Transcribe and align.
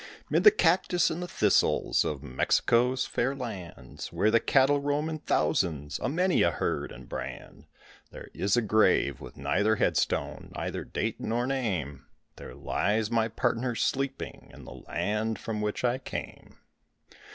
'Mid 0.31 0.43
the 0.43 0.49
cactus 0.49 1.11
and 1.11 1.21
the 1.21 1.27
thistles 1.27 2.03
of 2.03 2.23
Mexico's 2.23 3.05
fair 3.05 3.35
lands, 3.35 4.11
Where 4.11 4.31
the 4.31 4.39
cattle 4.39 4.79
roam 4.81 5.07
in 5.09 5.19
thousands, 5.19 5.99
a 5.99 6.09
many 6.09 6.41
a 6.41 6.49
herd 6.49 6.91
and 6.91 7.07
brand, 7.07 7.67
There 8.09 8.31
is 8.33 8.57
a 8.57 8.63
grave 8.63 9.21
with 9.21 9.37
neither 9.37 9.75
headstone, 9.75 10.51
neither 10.55 10.83
date 10.83 11.19
nor 11.19 11.45
name, 11.45 12.07
There 12.37 12.55
lies 12.55 13.11
my 13.11 13.27
partner 13.27 13.75
sleeping 13.75 14.49
in 14.51 14.65
the 14.65 14.73
land 14.87 15.37
from 15.37 15.61
which 15.61 15.83
I 15.83 15.99
came. 15.99 16.57